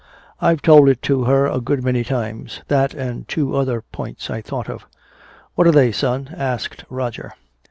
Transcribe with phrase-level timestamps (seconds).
[0.39, 4.41] "I've told it to her a good many times that and two other points I
[4.41, 4.87] thought of."
[5.53, 7.33] "What are they, son?" asked Roger.